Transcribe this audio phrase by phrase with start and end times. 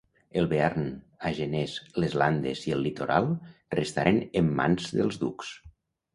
[0.39, 0.85] El Bearn,
[1.29, 3.29] Agenès, Les Landes i el Litoral
[3.81, 5.55] restaren en mans dels ducs.